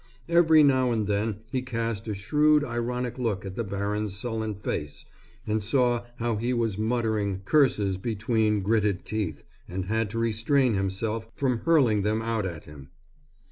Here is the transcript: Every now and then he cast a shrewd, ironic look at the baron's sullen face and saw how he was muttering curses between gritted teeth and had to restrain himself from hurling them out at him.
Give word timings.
Every 0.27 0.63
now 0.63 0.89
and 0.91 1.05
then 1.05 1.41
he 1.51 1.61
cast 1.61 2.07
a 2.07 2.15
shrewd, 2.15 2.63
ironic 2.63 3.19
look 3.19 3.45
at 3.45 3.55
the 3.55 3.63
baron's 3.63 4.17
sullen 4.17 4.55
face 4.55 5.05
and 5.45 5.61
saw 5.61 6.07
how 6.15 6.37
he 6.37 6.55
was 6.55 6.75
muttering 6.75 7.41
curses 7.45 7.97
between 7.97 8.63
gritted 8.63 9.05
teeth 9.05 9.43
and 9.69 9.85
had 9.85 10.09
to 10.09 10.17
restrain 10.17 10.73
himself 10.73 11.29
from 11.35 11.59
hurling 11.65 12.01
them 12.01 12.19
out 12.23 12.47
at 12.47 12.65
him. 12.65 12.89